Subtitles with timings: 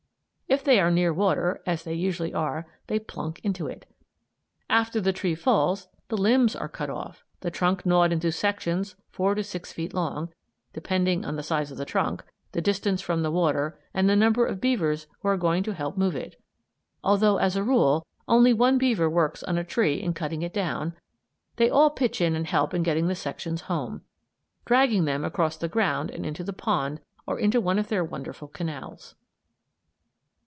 [0.51, 3.85] If they are near water, as they usually are they "plunk" into it.
[4.69, 9.33] After the tree falls the limbs are cut off, the trunk gnawed into sections four
[9.35, 10.27] to six feet long,
[10.73, 14.45] depending on the size of the trunk, the distance from the water, and the number
[14.45, 16.35] of beavers that are going to help move it.
[17.01, 20.93] Although, as a rule, only one beaver works on a tree in cutting it down,
[21.55, 24.01] they all pitch in and help in getting the sections home;
[24.65, 28.49] dragging them across the ground and into the pond or into one of their wonderful
[28.49, 29.15] canals.